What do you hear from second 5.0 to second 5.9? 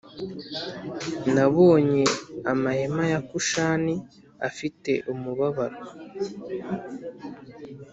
umubabaro